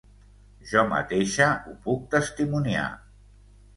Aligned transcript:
Jo 0.69 0.85
mateixa 0.93 1.49
ho 1.67 1.75
puc 1.85 2.09
testimoniar! 2.17 2.89